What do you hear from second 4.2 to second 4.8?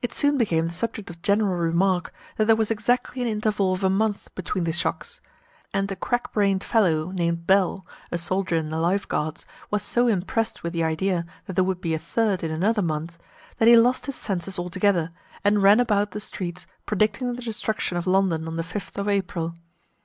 between the